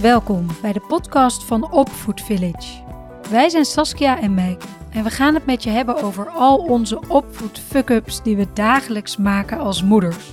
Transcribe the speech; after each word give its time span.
Welkom 0.00 0.46
bij 0.62 0.72
de 0.72 0.80
podcast 0.80 1.44
van 1.44 1.72
Opvoed 1.72 2.20
Village. 2.20 2.82
Wij 3.30 3.48
zijn 3.48 3.64
Saskia 3.64 4.20
en 4.20 4.34
Meike 4.34 4.66
en 4.90 5.04
we 5.04 5.10
gaan 5.10 5.34
het 5.34 5.46
met 5.46 5.62
je 5.62 5.70
hebben 5.70 6.02
over 6.02 6.28
al 6.28 6.56
onze 6.56 7.00
opvoed 7.08 7.58
fuck-ups 7.58 8.22
die 8.22 8.36
we 8.36 8.46
dagelijks 8.52 9.16
maken 9.16 9.58
als 9.58 9.82
moeders. 9.82 10.32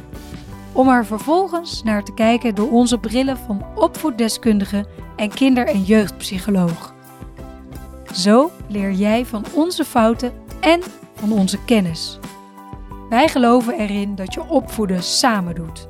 Om 0.72 0.90
er 0.90 1.06
vervolgens 1.06 1.84
naar 1.84 2.04
te 2.04 2.14
kijken 2.14 2.56
door 2.56 2.72
onze 2.72 2.98
brillen 2.98 3.38
van 3.38 3.66
opvoeddeskundige 3.76 4.86
en 5.16 5.30
kinder- 5.30 5.68
en 5.68 5.84
jeugdpsycholoog. 5.84 6.94
Zo 8.14 8.52
leer 8.68 8.92
jij 8.92 9.26
van 9.26 9.46
onze 9.54 9.86
fouten 9.86 10.32
en 10.60 10.82
van 11.16 11.32
onze 11.32 11.58
kennis. 11.66 12.20
Wij 13.10 13.28
geloven 13.28 13.74
erin 13.74 14.16
dat 14.16 14.34
je 14.34 14.50
opvoeden 14.50 15.04
samen 15.04 15.56
doet. 15.56 15.88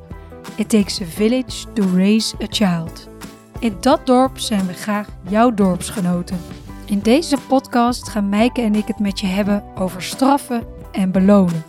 It 0.55 0.70
takes 0.70 1.02
a 1.02 1.05
village 1.05 1.73
to 1.73 1.84
raise 1.96 2.36
a 2.44 2.48
child. 2.50 3.16
In 3.59 3.77
dat 3.79 4.05
dorp 4.05 4.38
zijn 4.38 4.66
we 4.66 4.73
graag 4.73 5.07
jouw 5.29 5.53
dorpsgenoten. 5.53 6.38
In 6.85 6.99
deze 6.99 7.38
podcast 7.47 8.09
gaan 8.09 8.30
Mijke 8.30 8.61
en 8.61 8.75
ik 8.75 8.88
het 8.88 8.99
met 8.99 9.20
je 9.20 9.27
hebben 9.27 9.63
over 9.75 10.02
straffen 10.02 10.63
en 10.91 11.11
belonen. 11.11 11.63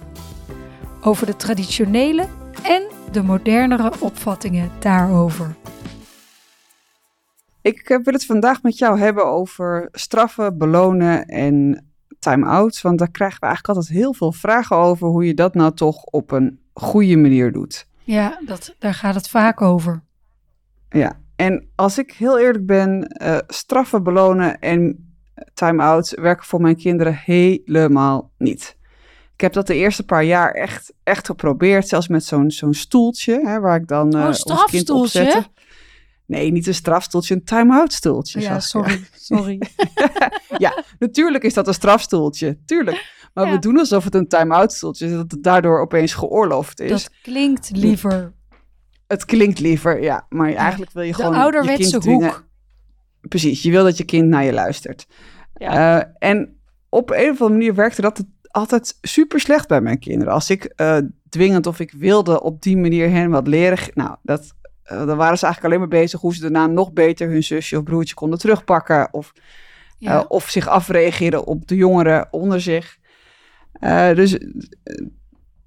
Over 1.00 1.26
de 1.26 1.36
traditionele 1.36 2.26
en 2.62 2.82
de 3.12 3.22
modernere 3.22 3.92
opvattingen 4.00 4.70
daarover. 4.78 5.54
Ik 7.60 7.88
eh, 7.88 7.98
wil 8.02 8.12
het 8.12 8.26
vandaag 8.26 8.62
met 8.62 8.78
jou 8.78 8.98
hebben 8.98 9.26
over 9.26 9.88
straffen, 9.92 10.58
belonen 10.58 11.26
en 11.26 11.86
time-outs. 12.18 12.82
Want 12.82 12.98
daar 12.98 13.10
krijgen 13.10 13.40
we 13.40 13.46
eigenlijk 13.46 13.76
altijd 13.76 13.96
heel 13.96 14.14
veel 14.14 14.32
vragen 14.32 14.76
over 14.76 15.08
hoe 15.08 15.24
je 15.24 15.34
dat 15.34 15.54
nou 15.54 15.74
toch 15.74 16.04
op 16.04 16.30
een 16.30 16.60
goede 16.72 17.16
manier 17.16 17.52
doet. 17.52 17.86
Ja, 18.04 18.38
dat, 18.46 18.74
daar 18.78 18.94
gaat 18.94 19.14
het 19.14 19.28
vaak 19.28 19.60
over. 19.60 20.02
Ja, 20.88 21.18
en 21.38 21.68
als 21.74 21.98
ik 21.98 22.12
heel 22.12 22.38
eerlijk 22.38 22.66
ben, 22.66 23.02
eh, 23.06 23.38
straffen, 23.46 24.02
belonen 24.02 24.58
en 24.58 25.12
time-outs 25.54 26.14
werken 26.14 26.46
voor 26.46 26.60
mijn 26.60 26.76
kinderen 26.76 27.14
helemaal 27.24 28.30
niet. 28.38 28.76
Ik 29.34 29.40
heb 29.40 29.52
dat 29.52 29.66
de 29.66 29.74
eerste 29.74 30.04
paar 30.04 30.24
jaar 30.24 30.50
echt, 30.52 30.92
echt 31.02 31.26
geprobeerd, 31.26 31.88
zelfs 31.88 32.08
met 32.08 32.24
zo'n 32.24 32.50
zo'n 32.50 32.74
stoeltje, 32.74 33.40
hè, 33.44 33.60
waar 33.60 33.76
ik 33.76 33.86
dan 33.88 34.16
uh, 34.16 34.20
Oh, 34.22 34.26
ons 34.26 34.42
kind 34.42 34.50
op 34.50 34.66
strafstoeltje? 35.06 35.18
zette. 35.32 35.46
Nee, 36.26 36.50
niet 36.52 36.66
een 36.66 36.74
strafstoeltje, 36.74 37.34
een 37.34 37.44
time-out 37.44 37.92
stoeltje. 37.92 38.40
Ja, 38.40 38.60
Saskia. 38.60 38.80
sorry, 38.80 39.04
sorry. 39.30 39.58
Ja, 40.64 40.82
natuurlijk 40.98 41.44
is 41.44 41.54
dat 41.54 41.66
een 41.66 41.74
strafstoeltje, 41.74 42.58
tuurlijk. 42.66 43.16
Maar 43.34 43.46
Ja. 43.46 43.52
we 43.52 43.58
doen 43.58 43.78
alsof 43.78 44.04
het 44.04 44.14
een 44.14 44.28
time-out 44.28 44.72
stoeltje 44.72 45.06
is, 45.06 45.12
dat 45.12 45.30
het 45.30 45.42
daardoor 45.42 45.80
opeens 45.80 46.14
geoorloofd 46.14 46.80
is. 46.80 46.90
Dat 46.90 47.10
klinkt 47.22 47.70
liever. 47.74 48.32
Het 49.08 49.24
klinkt 49.24 49.58
liever, 49.60 50.02
ja. 50.02 50.26
Maar 50.28 50.52
eigenlijk 50.54 50.92
wil 50.92 51.02
je 51.02 51.08
De 51.10 51.14
gewoon 51.14 51.32
je 51.34 51.40
ouderwetse 51.40 51.90
kind 51.90 52.02
dwingen. 52.02 52.28
hoek. 52.28 52.46
Precies, 53.20 53.62
je 53.62 53.70
wil 53.70 53.84
dat 53.84 53.96
je 53.96 54.04
kind 54.04 54.28
naar 54.28 54.44
je 54.44 54.52
luistert. 54.52 55.06
Ja. 55.54 55.98
Eh, 56.00 56.28
en 56.30 56.56
op 56.88 57.10
een 57.10 57.16
of 57.30 57.40
andere 57.40 57.50
manier 57.50 57.74
werkte 57.74 58.00
dat 58.00 58.24
altijd 58.50 58.98
super 59.00 59.40
slecht 59.40 59.68
bij 59.68 59.80
mijn 59.80 59.98
kinderen. 59.98 60.32
Als 60.32 60.50
ik 60.50 60.64
eh, 60.64 60.98
dwingend 61.28 61.66
of 61.66 61.80
ik 61.80 61.92
wilde 61.92 62.42
op 62.42 62.62
die 62.62 62.76
manier 62.76 63.10
hen 63.10 63.30
wat 63.30 63.46
leren. 63.46 63.78
Nou, 63.94 64.16
dat, 64.22 64.54
eh, 64.82 65.06
dan 65.06 65.16
waren 65.16 65.38
ze 65.38 65.44
eigenlijk 65.44 65.64
alleen 65.64 65.78
maar 65.88 66.00
bezig 66.00 66.20
hoe 66.20 66.34
ze 66.34 66.40
daarna 66.40 66.66
nog 66.66 66.92
beter 66.92 67.28
hun 67.28 67.42
zusje 67.44 67.76
of 67.76 67.82
broertje 67.82 68.14
konden 68.14 68.38
terugpakken. 68.38 69.08
Of, 69.12 69.32
Ja. 69.98 70.24
of 70.28 70.48
zich 70.50 70.68
afreageren 70.68 71.46
op 71.46 71.68
de 71.68 71.76
jongeren 71.76 72.28
onder 72.30 72.60
zich. 72.60 72.98
Dus, 74.14 74.38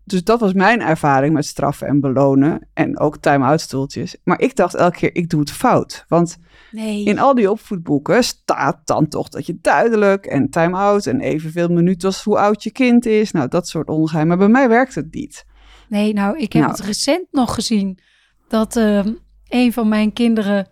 dus 0.03 0.23
dat 0.23 0.39
was 0.39 0.53
mijn 0.53 0.81
ervaring 0.81 1.33
met 1.33 1.45
straffen 1.45 1.87
en 1.87 1.99
belonen. 1.99 2.67
En 2.73 2.99
ook 2.99 3.17
time-out 3.17 3.61
stoeltjes. 3.61 4.17
Maar 4.23 4.39
ik 4.39 4.55
dacht 4.55 4.73
elke 4.75 4.97
keer, 4.97 5.15
ik 5.15 5.29
doe 5.29 5.39
het 5.39 5.51
fout. 5.51 6.05
Want 6.07 6.37
nee. 6.71 7.05
in 7.05 7.19
al 7.19 7.35
die 7.35 7.51
opvoedboeken 7.51 8.23
staat 8.23 8.81
dan 8.85 9.07
toch 9.07 9.29
dat 9.29 9.45
je 9.45 9.57
duidelijk 9.61 10.25
en 10.25 10.49
time-out 10.49 11.05
en 11.05 11.21
evenveel 11.21 11.67
minuten 11.67 12.07
als 12.07 12.23
hoe 12.23 12.37
oud 12.37 12.63
je 12.63 12.71
kind 12.71 13.05
is. 13.05 13.31
Nou, 13.31 13.47
dat 13.47 13.67
soort 13.67 13.87
ongeheim. 13.87 14.27
Maar 14.27 14.37
bij 14.37 14.47
mij 14.47 14.69
werkt 14.69 14.95
het 14.95 15.13
niet. 15.13 15.45
Nee, 15.89 16.13
nou, 16.13 16.37
ik 16.37 16.53
heb 16.53 16.61
Nou. 16.61 16.75
het 16.75 16.85
recent 16.85 17.27
nog 17.31 17.53
gezien 17.53 17.99
dat 18.47 18.75
ehm, 18.75 19.13
een 19.47 19.73
van 19.73 19.87
mijn 19.87 20.13
kinderen 20.13 20.69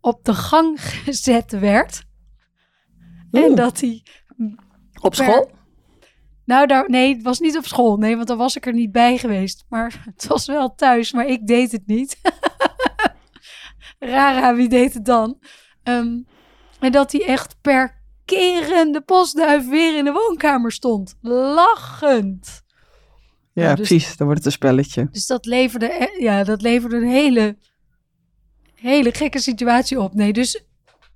op 0.00 0.24
de 0.24 0.34
gang 0.34 0.80
gezet 1.04 1.58
werd. 1.58 2.04
En 3.30 3.54
dat 3.54 3.80
hij. 3.80 4.02
Op 5.00 5.14
school? 5.14 5.50
Nou, 6.46 6.66
daar, 6.66 6.90
nee, 6.90 7.14
het 7.14 7.22
was 7.22 7.38
niet 7.38 7.56
op 7.56 7.66
school. 7.66 7.96
Nee, 7.96 8.16
want 8.16 8.28
dan 8.28 8.38
was 8.38 8.56
ik 8.56 8.66
er 8.66 8.72
niet 8.72 8.92
bij 8.92 9.18
geweest. 9.18 9.64
Maar 9.68 10.02
het 10.14 10.26
was 10.26 10.46
wel 10.46 10.74
thuis, 10.74 11.12
maar 11.12 11.26
ik 11.26 11.46
deed 11.46 11.72
het 11.72 11.86
niet. 11.86 12.18
Rara, 13.98 14.54
wie 14.54 14.68
deed 14.68 14.94
het 14.94 15.04
dan? 15.04 15.38
Ehm, 15.82 16.18
en 16.80 16.92
dat 16.92 17.12
hij 17.12 17.24
echt 17.26 17.56
per 17.60 18.02
kerende 18.24 19.00
postduif 19.00 19.68
weer 19.68 19.96
in 19.98 20.04
de 20.04 20.12
woonkamer 20.12 20.72
stond. 20.72 21.14
Lachend. 21.20 22.62
Ja, 23.52 23.62
Ja, 23.62 23.74
dus- 23.74 23.88
precies. 23.88 24.16
Dan 24.16 24.26
wordt 24.26 24.44
het 24.44 24.46
een 24.52 24.58
spelletje. 24.58 25.08
Dus 25.10 25.26
dat 25.26 25.46
leverde, 25.46 25.86
e- 26.02 26.22
ja, 26.22 26.44
dat 26.44 26.62
leverde 26.62 26.96
een 26.96 27.08
hele, 27.08 27.56
hele 28.74 29.14
gekke 29.14 29.38
situatie 29.40 30.00
op. 30.00 30.14
Nee, 30.14 30.32
dus 30.32 30.64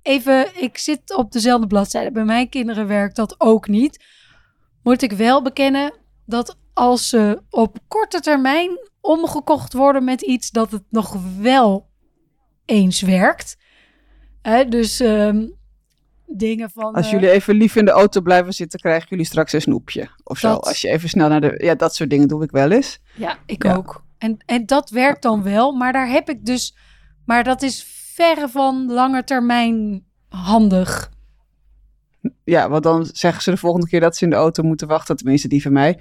even, 0.01 0.61
ik 0.61 0.77
zit 0.77 1.15
op 1.15 1.31
dezelfde 1.31 1.67
bladzijde. 1.67 2.11
Bij 2.11 2.25
mijn 2.25 2.49
kinderen 2.49 2.87
werkt 2.87 3.15
dat 3.15 3.35
ook 3.37 3.67
niet. 3.67 4.05
Moet 4.83 5.01
ik 5.01 5.11
wel 5.11 5.41
bekennen 5.41 5.93
dat 6.25 6.57
als 6.73 7.09
ze 7.09 7.41
op 7.49 7.77
korte 7.87 8.19
termijn 8.19 8.69
omgekocht 9.01 9.73
worden 9.73 10.03
met 10.03 10.21
iets, 10.21 10.49
dat 10.51 10.71
het 10.71 10.83
nog 10.89 11.17
wel 11.39 11.89
eens 12.65 13.01
werkt. 13.01 13.57
Hè, 14.41 14.65
dus 14.65 14.99
ehm, 14.99 15.47
dingen 16.25 16.69
van... 16.69 16.93
Als 16.93 17.05
eh, 17.05 17.11
jullie 17.11 17.29
even 17.29 17.55
lief 17.55 17.75
in 17.75 17.85
de 17.85 17.91
auto 17.91 18.21
blijven 18.21 18.53
zitten, 18.53 18.79
krijgen 18.79 19.07
jullie 19.09 19.25
straks 19.25 19.53
een 19.53 19.61
snoepje. 19.61 20.09
Of 20.23 20.37
zo. 20.37 20.47
Dat- 20.47 20.65
Als 20.65 20.81
je 20.81 20.89
even 20.89 21.09
snel 21.09 21.29
naar 21.29 21.41
de... 21.41 21.53
Ja, 21.63 21.75
dat 21.75 21.95
soort 21.95 22.09
dingen 22.09 22.27
doe 22.27 22.43
ik 22.43 22.51
wel 22.51 22.71
eens. 22.71 22.99
Ja, 23.15 23.37
ik 23.45 23.63
Ja. 23.63 23.75
ook. 23.75 24.03
En, 24.17 24.37
en 24.45 24.65
dat 24.65 24.89
werkt 24.89 25.21
dan 25.21 25.43
wel, 25.43 25.71
maar 25.71 25.93
daar 25.93 26.09
heb 26.09 26.29
ik 26.29 26.45
dus. 26.45 26.75
Maar 27.25 27.43
dat 27.43 27.61
is 27.61 27.83
verre 28.13 28.49
van 28.49 28.91
lange 28.91 29.23
termijn 29.23 30.05
handig. 30.29 31.11
Ja, 32.43 32.69
want 32.69 32.83
dan 32.83 33.05
zeggen 33.11 33.43
ze 33.43 33.51
de 33.51 33.57
volgende 33.57 33.87
keer 33.87 33.99
dat 33.99 34.15
ze 34.15 34.23
in 34.23 34.29
de 34.29 34.35
auto 34.35 34.63
moeten 34.63 34.87
wachten. 34.87 35.15
Tenminste, 35.15 35.47
die 35.47 35.61
van 35.61 35.71
mij. 35.73 35.99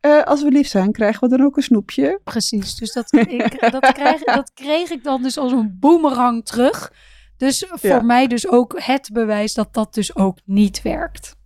Eh, 0.00 0.22
als 0.22 0.42
we 0.42 0.50
lief 0.50 0.68
zijn, 0.68 0.92
krijgen 0.92 1.28
we 1.28 1.36
dan 1.36 1.46
ook 1.46 1.56
een 1.56 1.62
snoepje? 1.62 2.20
Precies. 2.24 2.74
Dus 2.74 2.92
dat, 2.92 3.12
ik, 3.12 3.70
dat, 3.70 3.92
krijg, 3.92 4.22
dat 4.40 4.50
kreeg 4.54 4.90
ik 4.90 5.04
dan 5.04 5.22
dus 5.22 5.38
als 5.38 5.52
een 5.52 5.76
boemerang 5.80 6.44
terug. 6.44 6.92
Dus 7.36 7.66
voor 7.68 7.90
Ja. 7.90 8.02
mij 8.02 8.26
dus 8.26 8.48
ook 8.48 8.74
het 8.82 9.10
bewijs 9.12 9.54
dat 9.54 9.74
dat 9.74 9.94
dus 9.94 10.16
ook 10.16 10.38
niet 10.44 10.82
werkt. 10.82 11.36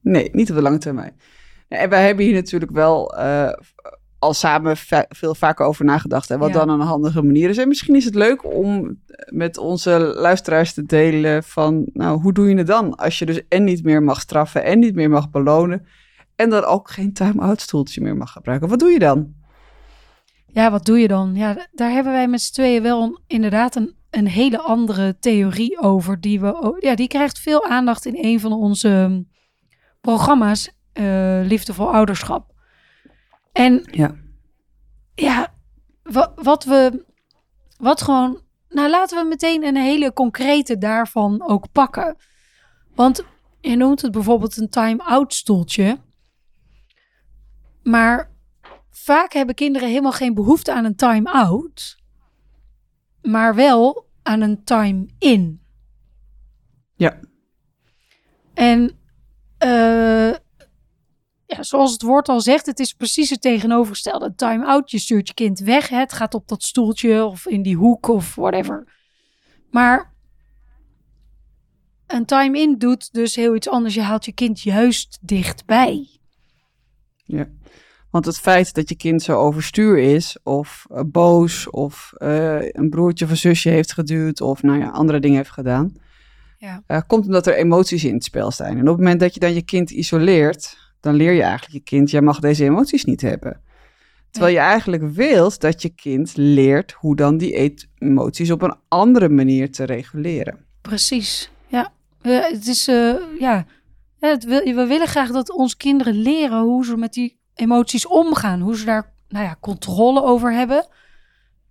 Nee, 0.00 0.28
niet 0.32 0.50
op 0.50 0.56
de 0.56 0.62
lange 0.62 0.78
termijn. 0.78 1.20
En 1.68 1.88
wij 1.88 2.06
hebben 2.06 2.24
hier 2.24 2.34
natuurlijk 2.34 2.72
wel 2.72 3.16
eh, 3.16 3.52
al 4.24 4.34
samen 4.34 4.76
veel 5.08 5.34
vaker 5.34 5.66
over 5.66 5.84
nagedacht. 5.84 6.28
Hè, 6.28 6.38
wat 6.38 6.48
Ja. 6.48 6.54
dan 6.54 6.68
een 6.68 6.86
handige 6.86 7.22
manier 7.22 7.48
is. 7.48 7.58
En 7.58 7.68
misschien 7.68 7.94
is 7.94 8.04
het 8.04 8.14
leuk 8.14 8.54
om 8.54 8.98
met 9.26 9.58
onze 9.58 9.98
luisteraars 9.98 10.72
te 10.74 10.84
delen 10.84 11.42
van... 11.44 11.86
Nou, 11.92 12.20
hoe 12.20 12.32
doe 12.32 12.48
je 12.48 12.56
het 12.56 12.66
dan? 12.66 12.96
Als 12.96 13.18
je 13.18 13.26
dus 13.26 13.40
en 13.48 13.64
niet 13.64 13.84
meer 13.84 14.02
mag 14.02 14.20
straffen 14.20 14.64
en 14.64 14.78
niet 14.78 14.94
meer 14.94 15.10
mag 15.10 15.30
belonen... 15.30 15.86
en 16.36 16.50
dan 16.50 16.64
ook 16.64 16.90
geen 16.90 17.12
time-out 17.12 17.60
stoeltje 17.60 18.00
meer 18.00 18.16
mag 18.16 18.32
gebruiken. 18.32 18.68
Wat 18.68 18.78
doe 18.78 18.90
je 18.90 18.98
dan? 18.98 19.32
Ja, 20.46 20.70
wat 20.70 20.84
doe 20.86 20.98
je 20.98 21.08
dan? 21.08 21.34
Ja, 21.34 21.68
daar 21.72 21.90
hebben 21.90 22.12
wij 22.12 22.28
met 22.28 22.40
z'n 22.42 22.52
tweeën 22.52 22.82
wel 22.82 23.02
een- 23.02 23.18
inderdaad 23.26 23.74
een, 23.76 23.94
een 24.10 24.26
hele 24.28 24.58
andere 24.60 25.16
theorie 25.18 25.80
over. 25.80 26.20
Die, 26.20 26.40
we, 26.40 26.76
ja, 26.80 26.94
die 26.94 27.08
krijgt 27.08 27.38
veel 27.38 27.64
aandacht 27.64 28.06
in 28.06 28.16
een 28.20 28.40
van 28.40 28.52
onze 28.52 29.24
programma's, 30.00 30.70
eh, 30.92 31.40
Liefdevol 31.42 31.92
Ouderschap. 31.92 32.52
En 33.54 33.88
Ja. 33.90 34.14
ja, 35.14 35.54
wa- 36.02 36.32
wat 36.34 36.64
we, 36.64 37.04
wat 37.76 38.02
gewoon, 38.02 38.42
nou 38.68 38.90
laten 38.90 39.22
we 39.22 39.28
meteen 39.28 39.64
een 39.64 39.76
hele 39.76 40.12
concrete 40.12 40.78
daarvan 40.78 41.42
ook 41.48 41.72
pakken. 41.72 42.16
Want 42.94 43.24
je 43.60 43.76
noemt 43.76 44.02
het 44.02 44.12
bijvoorbeeld 44.12 44.56
een 44.56 44.68
time-out 44.68 45.34
stoeltje. 45.34 45.98
Maar 47.82 48.30
vaak 48.90 49.32
hebben 49.32 49.54
kinderen 49.54 49.88
helemaal 49.88 50.12
geen 50.12 50.34
behoefte 50.34 50.72
aan 50.74 50.84
een 50.84 50.96
time-out. 50.96 51.96
Maar 53.22 53.54
wel 53.54 54.06
aan 54.22 54.40
een 54.40 54.64
time-in. 54.64 55.62
Ja. 56.94 57.20
En 58.54 58.98
eh, 59.58 60.30
ja, 61.46 61.62
zoals 61.62 61.92
het 61.92 62.02
woord 62.02 62.28
al 62.28 62.40
zegt, 62.40 62.66
het 62.66 62.78
is 62.78 62.92
precies 62.92 63.30
het 63.30 63.40
tegenovergestelde. 63.40 64.24
Een 64.24 64.34
time-out, 64.36 64.90
je 64.90 64.98
stuurt 64.98 65.28
je 65.28 65.34
kind 65.34 65.58
weg. 65.58 65.88
Het 65.88 66.12
gaat 66.12 66.34
op 66.34 66.48
dat 66.48 66.62
stoeltje 66.62 67.24
of 67.24 67.46
in 67.46 67.62
die 67.62 67.76
hoek 67.76 68.08
of 68.08 68.34
whatever. 68.34 68.92
Maar 69.70 70.12
een 72.06 72.24
time-in 72.24 72.78
doet 72.78 73.12
dus 73.12 73.36
heel 73.36 73.54
iets 73.54 73.68
anders. 73.68 73.94
Je 73.94 74.00
haalt 74.02 74.24
je 74.24 74.32
kind 74.32 74.60
juist 74.60 75.18
dichtbij. 75.20 76.08
Ja. 77.24 77.48
Want 78.10 78.26
het 78.26 78.38
feit 78.38 78.74
dat 78.74 78.88
je 78.88 78.96
kind 78.96 79.22
zo 79.22 79.38
overstuur 79.38 79.98
is, 79.98 80.38
of 80.42 80.86
uh, 80.90 81.00
boos, 81.06 81.70
of 81.70 82.12
uh, 82.18 82.70
een 82.72 82.90
broertje 82.90 83.24
of 83.24 83.30
een 83.30 83.36
zusje 83.36 83.68
heeft 83.68 83.92
geduwd, 83.92 84.40
of 84.40 84.62
nou 84.62 84.78
ja, 84.78 84.88
andere 84.88 85.20
dingen 85.20 85.36
heeft 85.36 85.50
gedaan, 85.50 85.94
Ja. 86.58 86.82
uh, 86.88 87.00
komt 87.06 87.24
omdat 87.24 87.46
er 87.46 87.56
emoties 87.56 88.04
in 88.04 88.14
het 88.14 88.24
spel 88.24 88.50
zijn. 88.50 88.72
En 88.72 88.80
op 88.80 88.86
het 88.86 88.96
moment 88.96 89.20
dat 89.20 89.34
je 89.34 89.40
dan 89.40 89.54
je 89.54 89.62
kind 89.62 89.90
isoleert, 89.90 90.83
dan 91.04 91.14
leer 91.14 91.32
je 91.32 91.42
eigenlijk 91.42 91.72
je 91.72 91.80
kind, 91.80 92.10
jij 92.10 92.20
mag 92.20 92.38
deze 92.40 92.64
emoties 92.64 93.04
niet 93.04 93.20
hebben. 93.20 93.60
Terwijl 94.30 94.54
je 94.54 94.60
eigenlijk 94.60 95.02
wilt 95.02 95.60
dat 95.60 95.82
je 95.82 95.88
kind 95.88 96.36
leert 96.36 96.92
hoe 96.92 97.16
dan 97.16 97.36
die 97.38 97.74
emoties 97.98 98.50
op 98.50 98.62
een 98.62 98.74
andere 98.88 99.28
manier 99.28 99.70
te 99.72 99.84
reguleren. 99.84 100.64
Precies, 100.80 101.50
ja. 101.66 101.92
Het 102.22 102.66
is, 102.66 102.88
eh, 102.88 103.14
ja, 103.38 103.66
het 104.20 104.44
wil, 104.44 104.60
we 104.74 104.86
willen 104.86 105.06
graag 105.06 105.30
dat 105.30 105.50
onze 105.50 105.76
kinderen 105.76 106.14
leren 106.14 106.60
hoe 106.62 106.84
ze 106.84 106.96
met 106.96 107.12
die 107.12 107.38
emoties 107.54 108.06
omgaan. 108.06 108.60
Hoe 108.60 108.76
ze 108.76 108.84
daar, 108.84 109.12
nou 109.28 109.44
ja, 109.44 109.56
controle 109.60 110.22
over 110.22 110.52
hebben. 110.52 110.86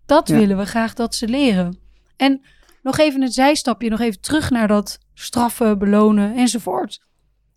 Dat 0.06 0.28
Ja. 0.28 0.36
willen 0.38 0.58
we 0.58 0.66
graag 0.66 0.94
dat 0.94 1.16
ze 1.16 1.28
leren. 1.28 1.78
En 2.18 2.42
nog 2.82 2.98
even 2.98 3.22
een 3.22 3.32
zijstapje, 3.32 3.90
nog 3.90 4.00
even 4.00 4.22
terug 4.22 4.50
naar 4.50 4.68
dat 4.68 5.00
straffen, 5.14 5.80
belonen 5.80 6.36
enzovoort. 6.36 7.02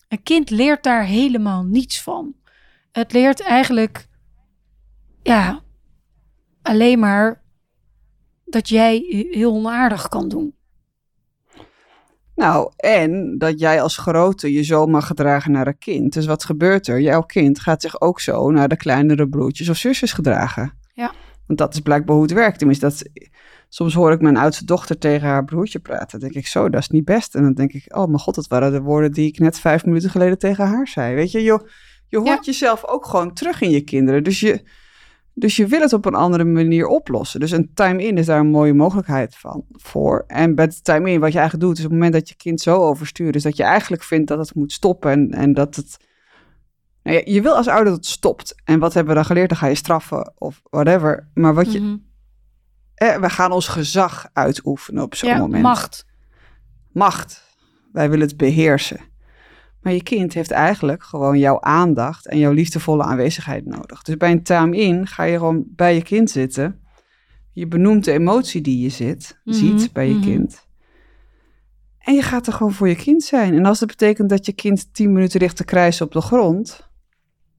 Een 0.08 0.22
kind 0.22 0.50
leert 0.50 0.82
daar 0.82 1.04
helemaal 1.04 1.64
niets 1.64 2.02
van. 2.02 2.34
Het 2.92 3.12
leert 3.12 3.40
eigenlijk, 3.40 4.08
ja, 5.22 5.60
alleen 6.62 6.98
maar 6.98 7.42
dat 8.44 8.68
jij 8.68 9.26
heel 9.30 9.52
onaardig 9.52 10.08
kan 10.08 10.28
doen. 10.28 10.54
Nou, 12.34 12.72
en 12.76 13.38
dat 13.38 13.60
jij 13.60 13.82
als 13.82 13.96
grote 13.96 14.52
je 14.52 14.62
zo 14.62 14.86
mag 14.86 15.06
gedragen 15.06 15.52
naar 15.52 15.66
een 15.66 15.78
kind. 15.78 16.12
Dus 16.12 16.26
wat 16.26 16.44
gebeurt 16.44 16.86
er? 16.88 17.00
Jouw 17.00 17.22
kind 17.22 17.60
gaat 17.60 17.82
zich 17.82 18.00
ook 18.00 18.20
zo 18.20 18.50
naar 18.50 18.68
de 18.68 18.76
kleinere 18.76 19.28
broertjes 19.28 19.68
of 19.68 19.76
zusjes 19.76 20.12
gedragen. 20.12 20.78
Ja. 20.94 21.12
Want 21.46 21.58
dat 21.58 21.74
is 21.74 21.80
blijkbaar 21.80 22.14
hoe 22.14 22.24
het 22.24 22.32
werkt. 22.32 22.58
Tenminste, 22.58 22.86
dat, 22.86 23.02
soms 23.68 23.94
hoor 23.94 24.12
ik 24.12 24.20
mijn 24.20 24.36
oudste 24.36 24.64
dochter 24.64 24.98
tegen 24.98 25.28
haar 25.28 25.44
broertje 25.44 25.78
praten. 25.78 26.20
Dan 26.20 26.28
denk 26.28 26.44
ik, 26.44 26.46
zo, 26.46 26.68
dat 26.68 26.80
is 26.80 26.88
niet 26.88 27.04
best. 27.04 27.34
En 27.34 27.42
dan 27.42 27.54
denk 27.54 27.72
ik, 27.72 27.96
oh 27.96 28.06
mijn 28.06 28.18
god, 28.18 28.34
dat 28.34 28.46
waren 28.46 28.72
de 28.72 28.80
woorden 28.80 29.12
die 29.12 29.26
ik 29.26 29.38
net 29.38 29.58
vijf 29.58 29.84
minuten 29.84 30.10
geleden 30.10 30.38
tegen 30.38 30.66
haar 30.66 30.88
zei. 30.88 31.14
Weet 31.14 31.30
je, 31.30 31.42
je, 31.42 31.70
je 32.08 32.18
hoort 32.18 32.44
jezelf 32.44 32.84
ook 32.84 33.06
gewoon 33.06 33.32
terug 33.32 33.60
in 33.60 33.70
je 33.70 33.80
kinderen. 33.80 34.24
Dus 34.24 34.40
je, 34.40 34.62
dus 35.38 35.56
je 35.56 35.66
wil 35.66 35.80
het 35.80 35.92
op 35.92 36.04
een 36.04 36.14
andere 36.14 36.44
manier 36.44 36.86
oplossen. 36.86 37.40
Dus 37.40 37.50
een 37.50 37.70
time-in 37.74 38.18
is 38.18 38.26
daar 38.26 38.40
een 38.40 38.46
mooie 38.46 38.74
mogelijkheid 38.74 39.36
van, 39.36 39.64
voor. 39.72 40.24
En 40.26 40.54
bij 40.54 40.66
de 40.66 40.80
time-in, 40.82 41.20
wat 41.20 41.32
je 41.32 41.38
eigenlijk 41.38 41.68
doet, 41.68 41.78
is 41.78 41.84
op 41.84 41.90
het 41.90 41.98
moment 41.98 42.12
dat 42.12 42.28
je 42.28 42.36
kind 42.36 42.60
zo 42.60 42.76
overstuurt, 42.76 43.34
is 43.34 43.42
dat 43.42 43.56
je 43.56 43.62
eigenlijk 43.62 44.02
vindt 44.02 44.28
dat 44.28 44.38
het 44.38 44.54
moet 44.54 44.72
stoppen 44.72 45.10
en, 45.10 45.30
en 45.30 45.52
dat 45.52 45.76
het... 45.76 45.96
Nou 47.02 47.16
ja, 47.16 47.22
je 47.24 47.42
wil 47.42 47.56
als 47.56 47.68
ouder 47.68 47.84
dat 47.84 47.96
het 47.96 48.06
stopt. 48.06 48.54
En 48.64 48.78
wat 48.78 48.94
hebben 48.94 49.12
we 49.12 49.18
dan 49.18 49.28
geleerd? 49.28 49.48
Dan 49.48 49.58
ga 49.58 49.66
je 49.66 49.74
straffen 49.74 50.32
of 50.38 50.60
whatever. 50.70 51.28
Maar 51.34 51.54
wat 51.54 51.72
je... 51.72 51.80
Mhm. 51.80 51.96
Eh, 52.96 53.16
we 53.16 53.30
gaan 53.30 53.52
ons 53.52 53.68
gezag 53.68 54.28
uitoefenen 54.32 55.02
op 55.02 55.14
zo'n 55.14 55.28
ja, 55.28 55.38
moment. 55.38 55.62
macht. 55.62 56.06
Macht. 56.92 57.44
Wij 57.92 58.10
willen 58.10 58.26
het 58.26 58.36
beheersen. 58.36 59.00
Maar 59.80 59.92
je 59.92 60.02
kind 60.02 60.34
heeft 60.34 60.50
eigenlijk 60.50 61.02
gewoon 61.02 61.38
jouw 61.38 61.60
aandacht 61.60 62.26
en 62.26 62.38
jouw 62.38 62.52
liefdevolle 62.52 63.02
aanwezigheid 63.02 63.66
nodig. 63.66 64.02
Dus 64.02 64.16
bij 64.16 64.30
een 64.30 64.42
time-in 64.42 65.06
ga 65.06 65.22
je 65.22 65.38
gewoon 65.38 65.64
bij 65.66 65.94
je 65.94 66.02
kind 66.02 66.30
zitten. 66.30 66.80
Je 67.52 67.66
benoemt 67.66 68.04
de 68.04 68.12
emotie 68.12 68.60
die 68.60 68.82
je 68.82 68.88
zit, 68.88 69.40
Mhm, 69.44 69.56
ziet 69.56 69.92
bij 69.92 70.08
je 70.08 70.14
mhm. 70.14 70.22
kind. 70.22 70.66
En 71.98 72.14
je 72.14 72.22
gaat 72.22 72.46
er 72.46 72.52
gewoon 72.52 72.72
voor 72.72 72.88
je 72.88 72.96
kind 72.96 73.22
zijn. 73.22 73.54
En 73.54 73.66
als 73.66 73.78
dat 73.78 73.88
betekent 73.88 74.28
dat 74.28 74.46
je 74.46 74.52
kind 74.52 74.94
tien 74.94 75.12
minuten 75.12 75.40
ligt 75.40 75.56
te 75.56 75.64
krijsen 75.64 76.06
op 76.06 76.12
de 76.12 76.20
grond, 76.20 76.88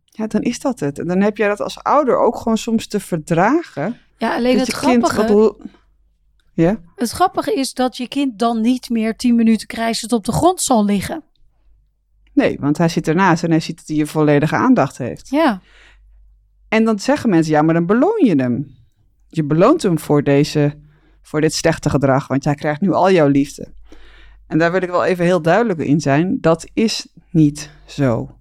ja, 0.06 0.28
dan 0.28 0.42
is 0.42 0.60
dat 0.60 0.80
het. 0.80 1.00
En 1.00 1.08
dan 1.08 1.22
heb 1.22 1.38
jij 1.38 1.48
dat 1.48 1.62
als 1.62 1.84
ouder 1.84 2.18
ook 2.18 2.38
gewoon 2.38 2.58
soms 2.58 2.88
te 2.88 3.00
verdragen. 3.00 3.98
Ja, 4.18 4.36
alleen 4.36 4.58
dat 4.58 4.68
het 4.68 4.76
grappige, 4.76 5.34
wat- 5.34 5.58
Ja? 6.54 6.82
het 6.96 7.10
grappige 7.10 7.54
is 7.54 7.74
dat 7.74 7.98
je 7.98 8.08
kind 8.08 8.40
dan 8.40 8.62
niet 8.62 8.90
meer 8.90 9.16
tien 9.16 9.36
minuten 9.36 9.68
krijsend 9.68 10.12
op 10.12 10.26
de 10.26 10.32
grond 10.32 10.62
zal 10.62 10.86
liggen. 10.86 11.24
Nee, 12.34 12.58
want 12.60 12.78
hij 12.78 12.90
zit 12.90 13.08
ernaast 13.08 13.44
en 13.44 13.50
hij 13.50 13.60
ziet 13.60 13.78
dat 13.78 13.88
hij 13.88 13.96
je 13.96 14.06
volledige 14.08 14.56
aandacht 14.56 14.98
heeft. 14.98 15.30
Ja, 15.30 15.62
En 16.70 16.84
dan 16.84 17.00
zeggen 17.00 17.30
mensen, 17.30 17.54
ja, 17.54 17.62
maar 17.62 17.74
dan 17.74 17.86
beloon 17.86 18.26
je 18.26 18.36
hem. 18.36 18.76
Je 19.28 19.44
beloont 19.44 19.82
hem 19.82 20.00
voor, 20.00 20.24
deze, 20.24 20.74
voor 21.22 21.42
dit 21.42 21.54
slechte 21.54 21.90
gedrag, 21.90 22.28
want 22.28 22.44
hij 22.44 22.56
krijgt 22.56 22.82
nu 22.82 22.92
al 22.92 23.12
jouw 23.12 23.28
liefde. 23.28 23.74
En 24.48 24.58
daar 24.58 24.72
wil 24.72 24.82
ik 24.82 24.90
wel 24.90 25.06
even 25.06 25.26
heel 25.26 25.42
duidelijk 25.42 25.80
in 25.80 26.00
zijn. 26.02 26.38
Dat 26.42 26.68
is 26.74 27.08
niet 27.30 27.72
zo. 27.86 28.38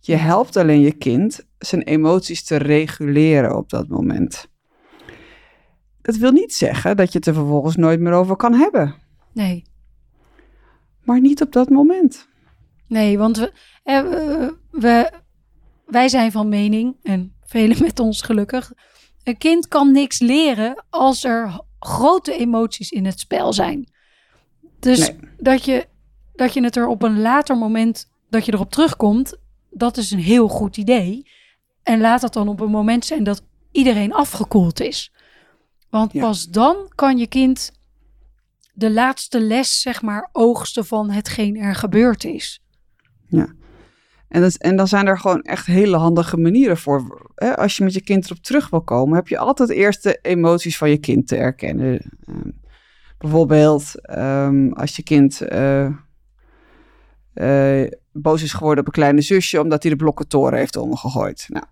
Je 0.00 0.16
helpt 0.16 0.56
alleen 0.56 0.80
je 0.80 0.92
kind 0.92 1.46
zijn 1.58 1.82
emoties 1.82 2.44
te 2.44 2.56
reguleren 2.56 3.56
op 3.56 3.70
dat 3.70 3.88
moment. 3.88 4.46
Dat 6.02 6.16
wil 6.16 6.30
niet 6.32 6.54
zeggen 6.54 6.96
dat 6.96 7.12
je 7.12 7.18
het 7.18 7.26
er 7.26 7.34
vervolgens 7.34 7.76
nooit 7.76 8.00
meer 8.00 8.12
over 8.12 8.36
kan 8.36 8.54
hebben. 8.54 8.94
nee. 9.32 9.64
Maar 11.02 11.20
niet 11.20 11.42
op 11.42 11.52
dat 11.52 11.68
moment. 11.68 12.28
Nee, 12.86 13.18
want 13.18 13.36
we, 13.36 13.52
eh, 13.84 14.02
we, 14.02 14.56
we- 14.70 15.10
wij 15.86 16.08
zijn 16.08 16.32
van 16.32 16.48
mening, 16.48 16.96
en 17.02 17.34
velen 17.44 17.76
met 17.82 18.00
ons 18.00 18.22
gelukkig, 18.22 18.72
een 19.24 19.36
kind 19.38 19.68
kan 19.68 19.92
niks 19.92 20.18
leren 20.18 20.84
als 20.90 21.24
er 21.24 21.60
grote 21.78 22.36
emoties 22.36 22.90
in 22.90 23.04
het 23.06 23.20
spel 23.20 23.52
zijn. 23.52 23.92
Dus 24.78 24.98
Nee. 24.98 25.18
dat, 25.38 25.64
je, 25.64 25.86
dat 26.34 26.54
je 26.54 26.62
het 26.64 26.76
er 26.76 26.86
op 26.86 27.02
een 27.02 27.20
later 27.20 27.56
moment, 27.56 28.10
dat 28.30 28.44
je 28.46 28.52
erop 28.52 28.70
terugkomt, 28.70 29.36
dat 29.70 29.96
is 29.96 30.10
een 30.10 30.18
heel 30.18 30.48
goed 30.48 30.76
idee. 30.76 31.28
En 31.82 32.00
laat 32.00 32.20
dat 32.20 32.32
dan 32.32 32.48
op 32.48 32.60
een 32.60 32.70
moment 32.70 33.04
zijn 33.04 33.24
dat 33.24 33.42
iedereen 33.72 34.12
afgekoeld 34.12 34.80
is. 34.80 35.12
Want 35.92 36.12
Ja. 36.12 36.20
pas 36.20 36.48
dan 36.48 36.76
kan 36.94 37.18
je 37.18 37.26
kind 37.26 37.72
de 38.72 38.90
laatste 38.90 39.40
les, 39.40 39.80
zeg 39.80 40.02
maar, 40.02 40.28
oogsten 40.32 40.86
van 40.86 41.10
hetgeen 41.10 41.56
er 41.56 41.74
gebeurd 41.74 42.24
is. 42.24 42.62
En, 44.28 44.40
dat, 44.40 44.54
en 44.54 44.76
dan 44.76 44.88
zijn 44.88 45.06
er 45.06 45.18
gewoon 45.18 45.42
echt 45.42 45.66
hele 45.66 45.96
handige 45.96 46.36
manieren 46.36 46.76
voor. 46.76 47.30
Hè? 47.34 47.56
Als 47.56 47.76
je 47.76 47.84
met 47.84 47.94
je 47.94 48.00
kind 48.02 48.24
erop 48.24 48.38
terug 48.38 48.70
wil 48.70 48.82
komen, 48.82 49.16
heb 49.16 49.28
je 49.28 49.38
altijd 49.38 49.70
eerst 49.70 50.02
de 50.02 50.18
emoties 50.22 50.78
van 50.78 50.90
je 50.90 50.98
kind 50.98 51.28
te 51.28 51.36
erkennen. 51.36 52.00
Ehm, 52.24 52.50
bijvoorbeeld 53.18 54.06
ehm, 54.06 54.72
als 54.72 54.96
je 54.96 55.02
kind 55.02 55.40
eh, 55.40 55.86
eh, 57.32 57.90
boos 58.12 58.42
is 58.42 58.52
geworden 58.52 58.80
op 58.80 58.86
een 58.86 58.92
kleine 58.92 59.20
zusje 59.20 59.60
omdat 59.60 59.82
hij 59.82 59.92
de 59.92 59.98
blokkentoren 59.98 60.58
heeft 60.58 60.76
omgegooid. 60.76 61.46
Nou, 61.48 61.64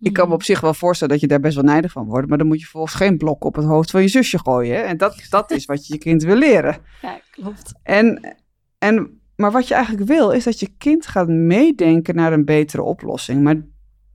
ik 0.00 0.12
kan 0.12 0.28
me 0.28 0.34
op 0.34 0.42
zich 0.42 0.60
wel 0.60 0.74
voorstellen 0.74 1.12
dat 1.12 1.22
je 1.22 1.28
daar 1.28 1.40
best 1.40 1.54
wel 1.54 1.64
nijdig 1.64 1.92
van 1.92 2.06
wordt, 2.06 2.28
maar 2.28 2.38
dan 2.38 2.46
moet 2.46 2.58
je 2.58 2.62
vervolgens 2.62 2.94
geen 2.94 3.16
blok 3.16 3.44
op 3.44 3.54
het 3.54 3.64
hoofd 3.64 3.90
van 3.90 4.02
je 4.02 4.08
zusje 4.08 4.38
gooien. 4.38 4.76
Hè? 4.76 4.82
En 4.82 4.96
dat, 4.96 5.26
dat 5.30 5.50
is 5.50 5.64
wat 5.64 5.86
je 5.86 5.92
je 5.92 5.98
kind 5.98 6.22
wil 6.22 6.36
leren. 6.36 6.76
Ja, 7.02 7.20
klopt. 7.30 7.72
En, 7.82 8.36
en, 8.78 9.20
maar 9.36 9.52
wat 9.52 9.68
je 9.68 9.74
eigenlijk 9.74 10.08
wil, 10.08 10.30
is 10.30 10.44
dat 10.44 10.60
je 10.60 10.74
kind 10.78 11.06
gaat 11.06 11.28
meedenken 11.28 12.14
naar 12.14 12.32
een 12.32 12.44
betere 12.44 12.82
oplossing. 12.82 13.42
Maar 13.42 13.66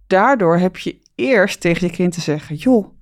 daardoor 0.08 0.58
heb 0.58 0.78
je 0.78 1.02
eerst 1.16 1.62
tegen 1.62 1.88
je 1.88 1.94
kind 1.94 2.14
te 2.14 2.22
zeggen: 2.22 2.56
joh, 2.56 3.00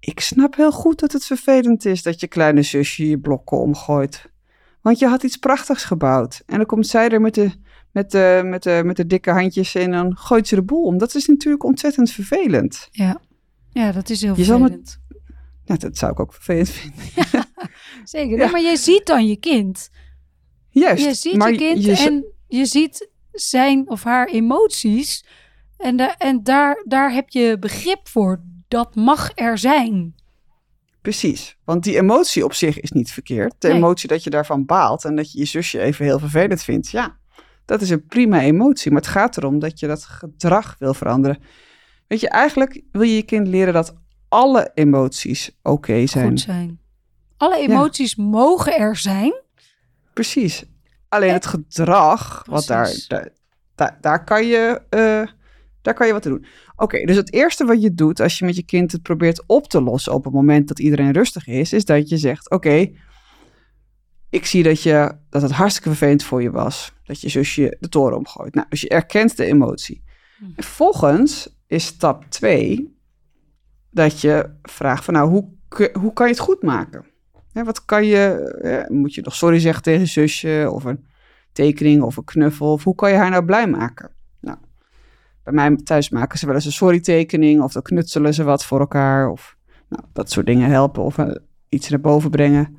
ik 0.00 0.20
snap 0.20 0.56
heel 0.56 0.72
goed 0.72 1.00
dat 1.00 1.12
het 1.12 1.24
vervelend 1.24 1.84
is 1.84 2.02
dat 2.02 2.20
je 2.20 2.26
kleine 2.26 2.62
zusje 2.62 3.08
je 3.08 3.18
blokken 3.18 3.58
omgooit. 3.58 4.32
Want 4.80 4.98
je 4.98 5.06
had 5.06 5.22
iets 5.22 5.36
prachtigs 5.36 5.84
gebouwd. 5.84 6.42
En 6.46 6.56
dan 6.56 6.66
komt 6.66 6.86
zij 6.86 7.08
er 7.08 7.20
met 7.20 7.34
de, 7.34 7.50
met 7.94 8.10
de, 8.10 8.40
met 8.44 8.62
de, 8.62 8.80
met 8.84 8.96
de 8.96 9.06
dikke 9.06 9.30
handjes 9.30 9.74
en 9.74 9.90
dan 9.90 10.16
gooit 10.16 10.48
ze 10.48 10.54
de 10.54 10.62
boel 10.62 10.82
om. 10.82 10.98
Dat 10.98 11.14
is 11.14 11.26
natuurlijk 11.26 11.64
ontzettend 11.64 12.10
vervelend. 12.10 12.88
Ja. 12.90 13.20
ja, 13.70 13.92
dat 13.92 14.10
is 14.10 14.20
heel 14.22 14.36
Je 14.36 14.44
zal 14.44 14.58
vervelend. 14.58 15.00
Nou, 15.64 15.80
dat 15.80 15.98
zou 15.98 16.12
ik 16.12 16.20
ook 16.20 16.32
vervelend 16.34 16.68
vinden. 16.68 17.04
Zeker. 18.04 18.36
Ja. 18.36 18.44
Nee, 18.44 18.50
maar 18.50 18.60
je 18.60 18.76
ziet 18.76 19.06
dan 19.06 19.26
je 19.26 19.36
kind. 19.36 19.90
Juist. 20.70 21.04
Je 21.04 21.14
ziet 21.14 21.36
maar 21.36 21.52
je 21.52 21.58
kind 21.58 21.84
je 21.84 21.96
en 21.96 22.24
je 22.48 22.66
ziet 22.66 23.08
zijn 23.32 23.88
of 23.88 24.02
haar 24.02 24.28
emoties. 24.28 25.24
En, 25.76 25.96
da 25.96 26.16
en 26.16 26.42
daar, 26.42 26.82
daar 26.86 27.12
heb 27.12 27.28
je 27.28 27.56
begrip 27.58 28.08
voor. 28.08 28.42
Dat 28.68 28.94
mag 28.94 29.32
er 29.34 29.58
zijn. 29.58 30.14
Precies, 31.02 31.56
want 31.64 31.84
die 31.84 31.96
emotie 31.96 32.44
op 32.44 32.52
zich 32.52 32.80
is 32.80 32.90
niet 32.90 33.12
verkeerd. 33.12 33.54
De 33.58 33.68
Nee. 33.68 33.76
emotie 33.76 34.08
dat 34.08 34.24
je 34.24 34.30
daarvan 34.30 34.64
baalt 34.64 35.04
en 35.04 35.16
dat 35.16 35.32
je 35.32 35.38
je 35.38 35.44
zusje 35.44 35.80
even 35.80 36.04
heel 36.04 36.18
vervelend 36.18 36.62
vindt. 36.62 36.90
Ja, 36.90 37.16
dat 37.64 37.80
is 37.80 37.90
een 37.90 38.06
prima 38.06 38.40
emotie. 38.40 38.90
Maar 38.90 39.00
het 39.00 39.10
gaat 39.10 39.36
erom 39.36 39.58
dat 39.58 39.80
je 39.80 39.86
dat 39.86 40.04
gedrag 40.04 40.76
wil 40.78 40.94
veranderen. 40.94 41.38
Weet 42.06 42.20
je, 42.20 42.28
eigenlijk 42.28 42.82
wil 42.92 43.02
je 43.02 43.16
je 43.16 43.22
kind 43.22 43.48
leren 43.48 43.72
dat 43.72 43.94
alle 44.28 44.70
emoties 44.74 45.58
oké 45.62 46.06
zijn. 46.06 46.28
Goed 46.28 46.40
zijn. 46.40 46.78
Alle 47.36 47.58
emoties 47.58 48.16
mogen 48.16 48.78
er 48.78 48.96
zijn. 48.96 49.34
Precies. 50.12 50.64
Alleen 51.08 51.32
het 51.32 51.46
gedrag, 51.46 52.44
wat 52.48 52.66
daar, 52.66 52.94
daar, 53.08 53.28
daar, 53.74 53.98
daar 54.00 54.24
kan 54.24 54.46
je, 54.46 54.82
eh, 54.90 55.22
daar 55.82 55.94
kan 55.94 56.06
je 56.06 56.12
wat 56.12 56.26
aan 56.26 56.32
doen. 56.32 56.46
Oké, 56.76 57.04
dus 57.04 57.16
het 57.16 57.32
eerste 57.32 57.64
wat 57.64 57.82
je 57.82 57.94
doet 57.94 58.20
als 58.20 58.38
je 58.38 58.44
met 58.44 58.56
je 58.56 58.64
kind 58.64 58.92
het 58.92 59.02
probeert 59.02 59.42
op 59.46 59.68
te 59.68 59.80
lossen 59.82 60.12
op 60.12 60.24
het 60.24 60.32
moment 60.32 60.68
dat 60.68 60.78
iedereen 60.78 61.12
rustig 61.12 61.46
is, 61.46 61.72
is 61.72 61.84
dat 61.84 62.08
je 62.08 62.16
zegt: 62.16 62.50
Oké, 62.50 62.90
ik 64.34 64.46
zie 64.46 64.62
dat, 64.62 64.82
je, 64.82 65.14
dat 65.30 65.42
het 65.42 65.50
hartstikke 65.50 65.88
vervelend 65.88 66.22
voor 66.22 66.42
je 66.42 66.50
was. 66.50 66.92
Dat 67.04 67.20
je 67.20 67.28
zusje 67.28 67.76
de 67.80 67.88
toren 67.88 68.16
omgooit. 68.16 68.54
Nou, 68.54 68.66
dus 68.68 68.80
je 68.80 68.88
erkent 68.88 69.36
de 69.36 69.44
emotie. 69.44 70.02
Hm. 70.38 70.44
En 70.44 70.62
vervolgens 70.62 71.56
is 71.66 71.84
stap 71.84 72.24
2 72.28 72.96
dat 73.90 74.20
je 74.20 74.50
vraagt 74.62 75.04
van 75.04 75.14
nou, 75.14 75.30
hoe, 75.30 75.48
hoe 75.92 76.12
kan 76.12 76.26
je 76.26 76.32
het 76.32 76.42
goed 76.42 76.62
maken? 76.62 77.12
wat 77.52 77.84
kan 77.84 78.06
je, 78.06 78.86
moet 78.92 79.14
je 79.14 79.20
nog 79.22 79.34
sorry 79.34 79.58
zeggen 79.58 79.82
tegen 79.82 80.08
zusje 80.08 80.68
of 80.72 80.84
een 80.84 81.04
tekening 81.52 82.02
of 82.02 82.16
een 82.16 82.24
knuffel? 82.24 82.72
Of 82.72 82.84
hoe 82.84 82.94
kan 82.94 83.10
je 83.10 83.16
haar 83.16 83.30
nou 83.30 83.44
blij 83.44 83.68
maken? 83.68 84.10
Nou, 84.40 84.58
bij 85.42 85.52
mij 85.52 85.76
thuis 85.76 86.08
maken 86.08 86.38
ze 86.38 86.46
wel 86.46 86.54
eens 86.54 86.64
een 86.64 86.72
sorry 86.72 87.00
tekening 87.00 87.62
of 87.62 87.72
dan 87.72 87.82
knutselen 87.82 88.34
ze 88.34 88.44
wat 88.44 88.64
voor 88.64 88.80
elkaar 88.80 89.28
of 89.28 89.56
nou, 89.88 90.02
dat 90.12 90.30
soort 90.30 90.46
dingen 90.46 90.70
helpen 90.70 91.02
of 91.02 91.18
uh, 91.18 91.34
iets 91.68 91.88
naar 91.88 92.00
boven 92.00 92.30
brengen. 92.30 92.76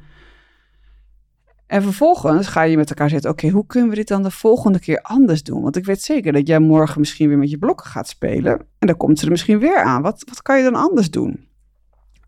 En 1.67 1.81
vervolgens 1.81 2.47
ga 2.47 2.61
je 2.61 2.77
met 2.77 2.89
elkaar 2.89 3.09
zitten, 3.09 3.31
oké, 3.31 3.49
hoe 3.49 3.65
kunnen 3.65 3.89
we 3.89 3.95
dit 3.95 4.07
dan 4.07 4.23
de 4.23 4.31
volgende 4.31 4.79
keer 4.79 5.01
anders 5.01 5.43
doen? 5.43 5.61
Want 5.61 5.75
ik 5.75 5.85
weet 5.85 6.01
zeker 6.01 6.33
dat 6.33 6.47
jij 6.47 6.59
morgen 6.59 6.99
misschien 6.99 7.27
weer 7.27 7.37
met 7.37 7.49
je 7.49 7.57
blokken 7.57 7.85
gaat 7.85 8.07
spelen. 8.07 8.59
En 8.79 8.87
dan 8.87 8.97
komt 8.97 9.19
ze 9.19 9.25
er 9.25 9.31
misschien 9.31 9.59
weer 9.59 9.83
aan. 9.83 10.01
Wat, 10.01 10.23
wat 10.27 10.41
kan 10.41 10.57
je 10.57 10.63
dan 10.63 10.75
anders 10.75 11.09
doen? 11.09 11.47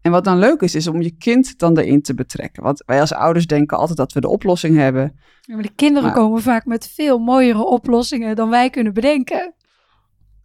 En 0.01 0.11
wat 0.11 0.23
dan 0.23 0.39
leuk 0.39 0.61
is, 0.61 0.75
is 0.75 0.87
om 0.87 1.01
je 1.01 1.11
kind 1.17 1.59
dan 1.59 1.77
erin 1.77 2.01
te 2.01 2.13
betrekken. 2.13 2.63
Want 2.63 2.83
wij 2.85 2.99
als 2.99 3.13
ouders 3.13 3.47
denken 3.47 3.77
altijd 3.77 3.97
dat 3.97 4.13
we 4.13 4.21
de 4.21 4.27
oplossing 4.27 4.75
hebben. 4.75 5.19
Ja, 5.41 5.53
maar 5.53 5.63
de 5.63 5.75
kinderen 5.75 6.13
komen 6.13 6.41
vaak 6.41 6.65
met 6.65 6.87
veel 6.87 7.17
mooiere 7.17 7.65
oplossingen 7.65 8.35
dan 8.35 8.49
wij 8.49 8.69
kunnen 8.69 8.93
bedenken. 8.93 9.53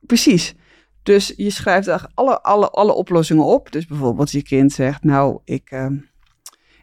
Precies. 0.00 0.54
Dus 1.02 1.32
je 1.36 1.50
schrijft 1.50 2.14
alle, 2.14 2.42
alle, 2.42 2.70
alle 2.70 2.92
oplossingen 2.92 3.44
op. 3.44 3.72
Dus 3.72 3.86
bijvoorbeeld 3.86 4.30
je 4.30 4.42
kind 4.42 4.72
zegt, 4.72 5.04
nou, 5.04 5.38
ik, 5.44 5.70
ehm, 5.70 5.96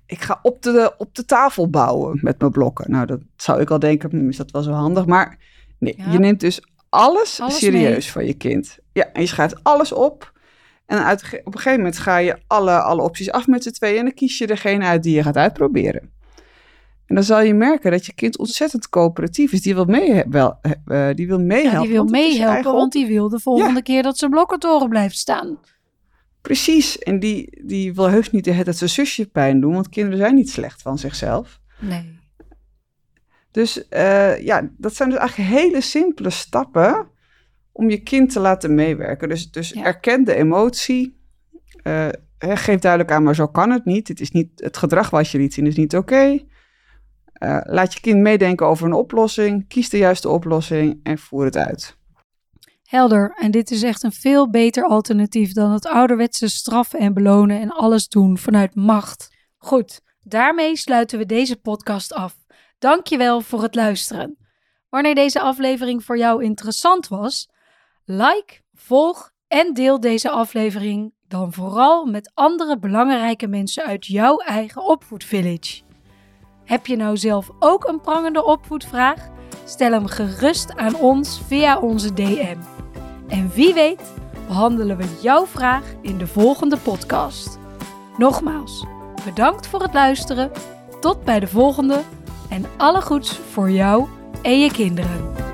ik 0.10 0.22
ga 0.22 0.40
op 0.42 0.62
de, 0.62 0.94
op 0.98 1.16
de 1.16 1.26
tafel 1.26 1.70
bouwen 1.70 2.20
met 2.22 2.40
mijn 2.40 2.52
blokken. 2.52 2.92
Nou, 2.92 3.06
dat 3.06 3.20
zou 3.36 3.62
ik 3.62 3.70
al 3.70 3.80
denken, 3.80 4.10
hm, 4.10 4.30
is 4.30 4.38
dat 4.38 4.52
wel 4.52 4.62
zo 4.62 4.72
handig. 4.72 5.06
Maar 5.06 5.38
nee, 5.80 5.96
je 6.12 6.20
neemt 6.20 6.40
dus 6.40 6.62
alles, 6.90 7.42
serieus 7.48 8.12
van 8.12 8.26
je 8.26 8.34
kind. 8.34 8.78
Ja, 8.94 9.12
en 9.14 9.22
je 9.22 9.28
schrijft 9.28 9.64
alles 9.64 9.92
op. 9.92 10.34
En 10.86 11.04
uit, 11.06 11.24
op 11.44 11.54
een 11.54 11.60
gegeven 11.60 11.78
moment 11.78 11.98
ga 11.98 12.18
je 12.18 12.38
alle, 12.48 12.82
alle 12.82 13.02
opties 13.02 13.32
af 13.32 13.48
met 13.48 13.64
z'n 13.64 13.72
tweeën. 13.72 13.98
En 13.98 14.04
dan 14.04 14.14
kies 14.14 14.38
je 14.38 14.48
degene 14.48 14.86
uit 14.86 15.04
die 15.04 15.16
je 15.16 15.24
gaat 15.24 15.38
uitproberen. 15.38 16.12
En 17.06 17.16
dan 17.16 17.24
zal 17.24 17.42
je 17.42 17.54
merken 17.54 17.92
dat 17.92 18.06
je 18.06 18.14
kind 18.14 18.38
ontzettend 18.38 18.90
coöperatief 18.90 19.52
is. 19.52 19.62
Die 19.62 19.76
wil, 19.76 19.86
mee, 19.86 20.24
wel, 20.30 20.60
uh, 20.86 21.10
die 21.14 21.28
wil 21.28 21.40
meehelpen. 21.40 21.80
Ja, 21.80 21.82
die 21.82 21.92
wil 21.92 22.06
meehelpen, 22.06 22.74
want 22.74 22.92
die 22.92 23.08
wil 23.08 23.30
de 23.30 23.40
volgende 23.40 23.82
keer 23.82 24.04
dat 24.04 24.18
zijn 24.18 24.32
blokkentoren 24.32 24.90
blijft 24.90 25.18
staan. 25.18 25.60
Precies. 26.42 27.00
En 27.00 27.20
die, 27.20 27.66
die 27.66 27.94
wil 27.94 28.10
heus 28.10 28.32
niet 28.32 28.46
het 28.46 28.78
zijn 28.78 28.90
zusje 28.90 29.30
pijn 29.30 29.60
doen, 29.60 29.74
want 29.74 29.90
kinderen 29.90 30.20
zijn 30.20 30.36
niet 30.36 30.50
slecht 30.50 30.82
van 30.82 30.98
zichzelf. 30.98 31.60
Nee. 31.80 32.18
Dus 33.52 33.78
uh, 33.90 34.42
ja, 34.44 34.70
dat 34.78 34.96
zijn 34.96 35.10
dus 35.10 35.18
eigenlijk 35.18 35.50
hele 35.50 35.82
simpele 35.82 36.30
stappen 36.30 37.08
om 37.72 37.90
je 37.90 38.04
kind 38.04 38.32
te 38.32 38.40
laten 38.40 38.76
meewerken. 38.76 39.30
Dus, 39.30 39.52
dus 39.52 39.74
erken 39.74 40.24
de 40.24 40.36
emotie. 40.36 41.18
Uh, 41.84 42.08
geef 42.40 42.80
duidelijk 42.80 43.12
aan, 43.12 43.24
maar 43.24 43.36
zo 43.36 43.48
kan 43.48 43.72
het 43.72 43.86
niet. 43.86 44.08
Het, 44.08 44.20
is 44.20 44.32
niet 44.32 44.50
het 44.56 44.78
gedrag 44.78 45.10
wat 45.10 45.30
je 45.30 45.38
liet 45.38 45.54
zien 45.54 45.68
is 45.68 45.76
niet 45.76 45.96
oké. 45.96 46.40
Uh, 47.44 47.60
laat 47.64 47.94
je 47.94 48.00
kind 48.00 48.20
meedenken 48.20 48.68
over 48.68 48.86
een 48.86 48.94
oplossing. 48.94 49.68
Kies 49.68 49.90
de 49.90 49.98
juiste 49.98 50.30
oplossing 50.30 51.00
en 51.04 51.18
voer 51.18 51.46
het 51.46 51.58
uit. 51.58 51.98
Helder. 52.90 53.36
En 53.36 53.52
dit 53.52 53.72
is 53.72 53.84
echt 53.84 54.04
een 54.04 54.12
veel 54.12 54.50
beter 54.50 54.84
alternatief 54.84 55.54
dan 55.54 55.72
het 55.72 55.88
ouderwetse 55.88 56.48
straffen 56.48 57.00
en 57.00 57.14
belonen 57.14 57.62
en 57.62 57.72
alles 57.72 58.08
doen 58.08 58.38
vanuit 58.38 58.76
macht. 58.76 59.36
Goed, 59.58 60.02
daarmee 60.24 60.78
sluiten 60.78 61.18
we 61.18 61.26
deze 61.26 61.56
podcast 61.56 62.14
af. 62.14 62.36
Dankjewel 62.80 63.42
voor 63.42 63.62
het 63.62 63.76
luisteren. 63.76 64.38
Wanneer 64.90 65.16
deze 65.16 65.40
aflevering 65.40 66.04
voor 66.04 66.18
jou 66.18 66.44
interessant 66.44 67.08
was, 67.08 67.50
like, 68.06 68.62
volg 68.74 69.32
en 69.48 69.74
deel 69.74 70.00
deze 70.00 70.30
aflevering 70.30 71.14
dan 71.28 71.54
vooral 71.54 72.06
met 72.06 72.32
andere 72.34 72.80
belangrijke 72.80 73.48
mensen 73.48 73.84
uit 73.84 74.06
jouw 74.06 74.38
eigen 74.38 74.84
opvoedvillage. 74.84 75.82
Heb 76.66 76.86
je 76.86 76.96
nou 76.96 77.18
zelf 77.18 77.50
ook 77.60 77.88
een 77.88 78.02
prangende 78.02 78.44
opvoedvraag? 78.44 79.28
Stel 79.66 79.92
hem 79.92 80.06
gerust 80.06 80.76
aan 80.76 80.96
ons 80.96 81.42
via 81.48 81.80
onze 81.80 82.14
DM. 82.14 82.79
En 83.30 83.52
wie 83.54 83.74
weet 83.74 84.14
behandelen 84.48 84.98
we 84.98 85.18
jouw 85.22 85.46
vraag 85.46 85.84
in 86.02 86.18
de 86.18 86.28
volgende 86.28 86.78
podcast. 86.78 87.60
Nogmaals, 88.18 88.86
bedankt 89.26 89.68
voor 89.68 89.82
het 89.82 89.94
luisteren. 89.94 90.52
Tot 91.00 91.24
bij 91.24 91.40
de 91.40 91.48
volgende 91.48 92.02
en 92.50 92.66
alle 92.78 93.02
goeds 93.02 93.40
voor 93.52 93.72
jou 93.72 94.08
en 94.42 94.60
je 94.60 94.72
kinderen. 94.72 95.49